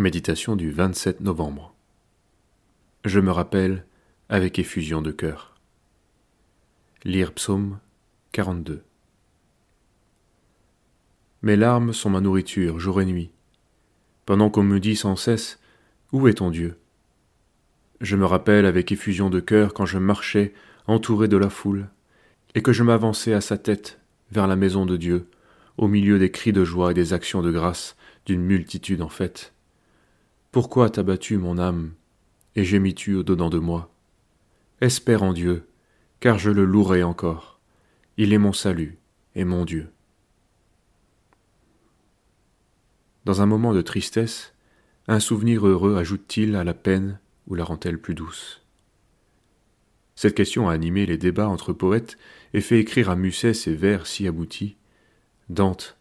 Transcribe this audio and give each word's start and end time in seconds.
Méditation 0.00 0.56
du 0.56 0.70
27 0.70 1.20
novembre. 1.20 1.74
Je 3.04 3.20
me 3.20 3.30
rappelle 3.30 3.84
avec 4.30 4.58
effusion 4.58 5.02
de 5.02 5.10
cœur. 5.10 5.54
Lire 7.04 7.34
psaume 7.34 7.78
42. 8.32 8.82
Mes 11.42 11.56
larmes 11.56 11.92
sont 11.92 12.08
ma 12.08 12.22
nourriture 12.22 12.80
jour 12.80 13.02
et 13.02 13.04
nuit, 13.04 13.30
pendant 14.24 14.48
qu'on 14.48 14.62
me 14.62 14.80
dit 14.80 14.96
sans 14.96 15.16
cesse 15.16 15.60
Où 16.12 16.28
est 16.28 16.38
ton 16.38 16.48
Dieu? 16.48 16.78
Je 18.00 18.16
me 18.16 18.24
rappelle 18.24 18.64
avec 18.64 18.92
effusion 18.92 19.28
de 19.28 19.40
cœur 19.40 19.74
quand 19.74 19.84
je 19.84 19.98
marchais 19.98 20.54
entouré 20.86 21.28
de 21.28 21.36
la 21.36 21.50
foule, 21.50 21.90
et 22.54 22.62
que 22.62 22.72
je 22.72 22.84
m'avançais 22.84 23.34
à 23.34 23.42
sa 23.42 23.58
tête 23.58 24.00
vers 24.32 24.46
la 24.46 24.56
maison 24.56 24.86
de 24.86 24.96
Dieu, 24.96 25.28
au 25.76 25.88
milieu 25.88 26.18
des 26.18 26.30
cris 26.30 26.54
de 26.54 26.64
joie 26.64 26.92
et 26.92 26.94
des 26.94 27.12
actions 27.12 27.42
de 27.42 27.50
grâce 27.50 27.96
d'une 28.24 28.40
multitude 28.40 29.02
en 29.02 29.10
fête 29.10 29.52
pourquoi 30.52 30.90
t'as 30.90 31.04
battu 31.04 31.38
mon 31.38 31.58
âme, 31.58 31.92
et 32.56 32.64
gémis-tu 32.64 33.14
au-dedans 33.14 33.50
de 33.50 33.58
moi? 33.58 33.92
Espère 34.80 35.22
en 35.22 35.32
Dieu, 35.32 35.68
car 36.18 36.38
je 36.38 36.50
le 36.50 36.64
louerai 36.64 37.04
encore. 37.04 37.60
Il 38.16 38.32
est 38.32 38.38
mon 38.38 38.52
salut 38.52 38.98
et 39.36 39.44
mon 39.44 39.64
Dieu. 39.64 39.90
Dans 43.24 43.42
un 43.42 43.46
moment 43.46 43.72
de 43.72 43.80
tristesse, 43.80 44.52
un 45.06 45.20
souvenir 45.20 45.66
heureux 45.66 45.96
ajoute-t-il 45.96 46.56
à 46.56 46.64
la 46.64 46.74
peine 46.74 47.20
ou 47.46 47.54
la 47.54 47.64
rend-elle 47.64 48.00
plus 48.00 48.14
douce? 48.14 48.62
Cette 50.16 50.34
question 50.34 50.68
a 50.68 50.72
animé 50.72 51.06
les 51.06 51.16
débats 51.16 51.48
entre 51.48 51.72
poètes 51.72 52.18
et 52.54 52.60
fait 52.60 52.80
écrire 52.80 53.08
à 53.08 53.16
Musset 53.16 53.54
ces 53.54 53.74
vers 53.74 54.06
si 54.06 54.26
aboutis. 54.26 54.76
Dante, 55.48 55.96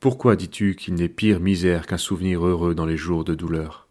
pourquoi 0.00 0.34
dis-tu 0.34 0.74
qu'il 0.74 0.94
n'est 0.94 1.08
pire 1.08 1.38
misère 1.38 1.86
qu'un 1.86 1.98
souvenir 1.98 2.44
heureux 2.44 2.74
dans 2.74 2.86
les 2.86 2.96
jours 2.96 3.24
de 3.24 3.34
douleur? 3.34 3.86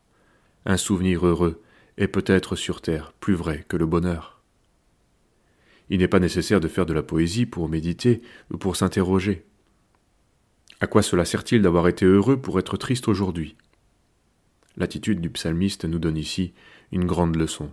Un 0.65 0.77
souvenir 0.77 1.25
heureux 1.25 1.61
est 1.97 2.07
peut-être 2.07 2.55
sur 2.55 2.81
terre 2.81 3.13
plus 3.19 3.33
vrai 3.33 3.65
que 3.67 3.77
le 3.77 3.85
bonheur. 3.85 4.41
Il 5.89 5.99
n'est 5.99 6.07
pas 6.07 6.19
nécessaire 6.19 6.59
de 6.59 6.67
faire 6.67 6.85
de 6.85 6.93
la 6.93 7.03
poésie 7.03 7.45
pour 7.45 7.67
méditer 7.67 8.21
ou 8.51 8.57
pour 8.57 8.75
s'interroger. 8.75 9.45
À 10.79 10.87
quoi 10.87 11.01
cela 11.01 11.25
sert-il 11.25 11.61
d'avoir 11.61 11.87
été 11.87 12.05
heureux 12.05 12.37
pour 12.37 12.59
être 12.59 12.77
triste 12.77 13.07
aujourd'hui? 13.07 13.55
L'attitude 14.77 15.19
du 15.19 15.29
psalmiste 15.29 15.85
nous 15.85 15.99
donne 15.99 16.17
ici 16.17 16.53
une 16.91 17.05
grande 17.05 17.35
leçon. 17.35 17.71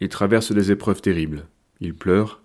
Il 0.00 0.08
traverse 0.08 0.52
des 0.52 0.70
épreuves 0.70 1.00
terribles, 1.00 1.46
il 1.80 1.94
pleure, 1.94 2.42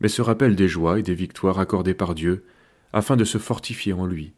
mais 0.00 0.08
se 0.08 0.22
rappelle 0.22 0.56
des 0.56 0.68
joies 0.68 0.98
et 0.98 1.02
des 1.02 1.14
victoires 1.14 1.58
accordées 1.58 1.94
par 1.94 2.14
Dieu 2.14 2.44
afin 2.92 3.16
de 3.16 3.24
se 3.24 3.38
fortifier 3.38 3.92
en 3.92 4.06
lui. 4.06 4.32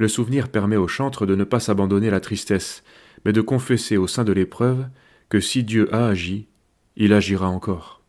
Le 0.00 0.08
souvenir 0.08 0.48
permet 0.48 0.78
au 0.78 0.88
chantre 0.88 1.26
de 1.26 1.34
ne 1.34 1.44
pas 1.44 1.60
s'abandonner 1.60 2.08
à 2.08 2.12
la 2.12 2.20
tristesse, 2.20 2.82
mais 3.26 3.34
de 3.34 3.42
confesser 3.42 3.98
au 3.98 4.06
sein 4.06 4.24
de 4.24 4.32
l'épreuve 4.32 4.88
que 5.28 5.40
si 5.40 5.62
Dieu 5.62 5.94
a 5.94 6.06
agi, 6.06 6.48
il 6.96 7.12
agira 7.12 7.50
encore. 7.50 8.00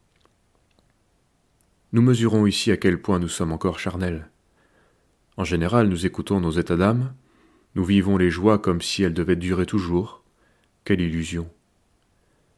Nous 1.92 2.02
mesurons 2.02 2.46
ici 2.46 2.72
à 2.72 2.78
quel 2.78 3.02
point 3.02 3.20
nous 3.20 3.28
sommes 3.28 3.52
encore 3.52 3.78
charnels. 3.78 4.30
En 5.36 5.44
général, 5.44 5.90
nous 5.90 6.06
écoutons 6.06 6.40
nos 6.40 6.52
états 6.52 6.78
d'âme, 6.78 7.14
nous 7.76 7.84
vivons 7.84 8.16
les 8.16 8.30
joies 8.30 8.58
comme 8.58 8.82
si 8.82 9.04
elles 9.04 9.14
devaient 9.14 9.36
durer 9.36 9.66
toujours. 9.66 10.24
Quelle 10.86 11.02
illusion. 11.02 11.52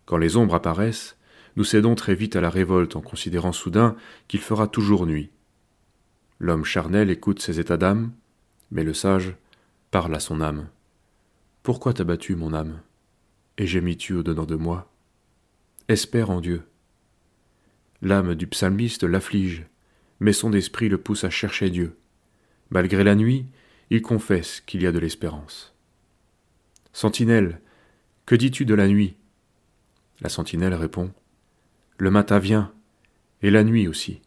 Quand 0.05 0.17
les 0.17 0.37
ombres 0.37 0.53
apparaissent, 0.53 1.17
nous 1.55 1.63
cédons 1.63 1.95
très 1.95 2.13
vite 2.13 2.35
à 2.35 2.41
la 2.41 2.51
révolte 2.51 2.95
en 2.95 3.01
considérant 3.01 3.51
soudain 3.51 3.95
qu'il 4.27 4.41
fera 4.41 4.67
toujours 4.67 5.07
nuit. 5.07 5.31
L'homme 6.37 6.65
charnel 6.65 7.09
écoute 7.09 7.41
ses 7.41 7.59
états 7.59 7.77
d'âme, 7.77 8.11
mais 8.73 8.83
le 8.83 8.93
sage 8.93 9.35
parle 9.91 10.13
à 10.15 10.19
son 10.19 10.41
âme. 10.41 10.67
Pourquoi 11.61 11.93
t'as 11.93 12.03
battu, 12.03 12.35
mon 12.35 12.53
âme? 12.53 12.81
Et 13.57 13.67
gémis-tu 13.67 14.15
au-dedans 14.15 14.45
de 14.45 14.55
moi 14.55 14.91
Espère 15.87 16.31
en 16.31 16.41
Dieu. 16.41 16.63
L'âme 18.01 18.33
du 18.33 18.47
psalmiste 18.47 19.03
l'afflige, 19.03 19.65
mais 20.19 20.33
son 20.33 20.51
esprit 20.53 20.89
le 20.89 20.97
pousse 20.97 21.23
à 21.23 21.29
chercher 21.29 21.69
Dieu. 21.69 21.95
Malgré 22.71 23.03
la 23.03 23.15
nuit, 23.15 23.45
il 23.91 24.01
confesse 24.01 24.59
qu'il 24.61 24.81
y 24.81 24.87
a 24.87 24.91
de 24.91 24.99
l'espérance. 24.99 25.75
Sentinelle, 26.93 27.61
que 28.25 28.33
dis-tu 28.33 28.65
de 28.65 28.73
la 28.73 28.87
nuit? 28.87 29.15
La 30.21 30.29
sentinelle 30.29 30.73
répond 30.73 31.11
Le 31.97 32.09
matin 32.09 32.39
vient, 32.39 32.73
et 33.43 33.51
la 33.51 33.63
nuit 33.63 33.87
aussi. 33.87 34.21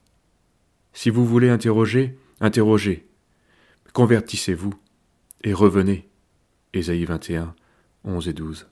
Si 0.93 1.11
vous 1.11 1.27
voulez 1.27 1.51
interroger, 1.51 2.17
interrogez, 2.41 3.06
Convertissez-vous 3.97 4.75
et 5.43 5.55
revenez. 5.55 6.07
Ésaïe 6.75 7.07
21, 7.07 7.55
11 8.05 8.29
et 8.29 8.34
12. 8.34 8.69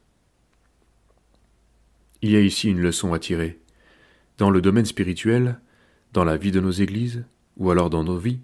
Il 2.21 2.31
y 2.31 2.37
a 2.37 2.43
ici 2.43 2.69
une 2.69 2.83
leçon 2.83 3.15
à 3.15 3.19
tirer. 3.19 3.59
Dans 4.37 4.51
le 4.51 4.61
domaine 4.61 4.85
spirituel, 4.85 5.61
dans 6.13 6.25
la 6.25 6.37
vie 6.37 6.51
de 6.51 6.61
nos 6.61 6.73
églises, 6.73 7.25
ou 7.57 7.71
alors 7.71 7.89
dans 7.89 8.05
nos 8.05 8.19
vies, 8.19 8.41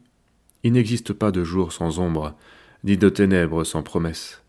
il 0.63 0.73
n'existe 0.73 1.13
pas 1.13 1.31
de 1.31 1.45
jour 1.45 1.75
sans 1.75 1.99
ombre, 1.99 2.35
ni 2.83 2.97
de 2.97 3.11
ténèbres 3.11 3.65
sans 3.65 3.83
promesse. 3.83 4.43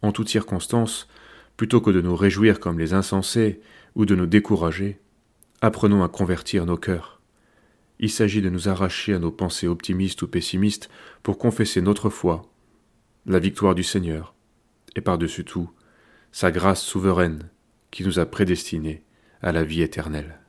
En 0.00 0.12
toutes 0.12 0.28
circonstances, 0.28 1.08
plutôt 1.56 1.80
que 1.80 1.90
de 1.90 2.00
nous 2.00 2.14
réjouir 2.14 2.60
comme 2.60 2.78
les 2.78 2.94
insensés 2.94 3.60
ou 3.96 4.06
de 4.06 4.14
nous 4.14 4.26
décourager, 4.26 5.00
apprenons 5.60 6.04
à 6.04 6.08
convertir 6.08 6.66
nos 6.66 6.76
cœurs. 6.76 7.20
Il 8.02 8.10
s'agit 8.10 8.42
de 8.42 8.50
nous 8.50 8.68
arracher 8.68 9.14
à 9.14 9.20
nos 9.20 9.30
pensées 9.30 9.68
optimistes 9.68 10.22
ou 10.22 10.28
pessimistes 10.28 10.90
pour 11.22 11.38
confesser 11.38 11.80
notre 11.80 12.10
foi, 12.10 12.42
la 13.26 13.38
victoire 13.38 13.76
du 13.76 13.84
Seigneur, 13.84 14.34
et 14.96 15.00
par-dessus 15.00 15.44
tout, 15.44 15.70
sa 16.32 16.50
grâce 16.50 16.82
souveraine 16.82 17.48
qui 17.92 18.04
nous 18.04 18.18
a 18.18 18.26
prédestinés 18.26 19.04
à 19.40 19.52
la 19.52 19.62
vie 19.62 19.82
éternelle. 19.82 20.41